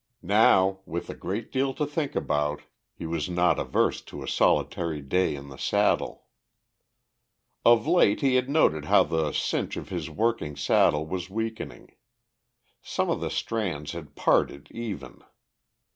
Now, 0.23 0.79
with 0.87 1.11
a 1.11 1.15
great 1.15 1.51
deal 1.51 1.75
to 1.75 1.85
think 1.85 2.15
about, 2.15 2.63
he 2.91 3.05
was 3.05 3.29
not 3.29 3.59
averse 3.59 4.01
to 4.05 4.23
a 4.23 4.27
solitary 4.27 4.99
day 4.99 5.35
in 5.35 5.49
the 5.49 5.57
saddle. 5.59 6.25
Of 7.63 7.85
late 7.85 8.21
he 8.21 8.33
had 8.33 8.49
noted 8.49 8.85
how 8.85 9.03
the 9.03 9.31
cinch 9.31 9.77
of 9.77 9.89
his 9.89 10.09
working 10.09 10.55
saddle 10.55 11.05
was 11.05 11.29
weakening; 11.29 11.95
some 12.81 13.11
of 13.11 13.19
the 13.19 13.29
strands 13.29 13.91
had 13.91 14.15
parted 14.15 14.69
even. 14.71 15.21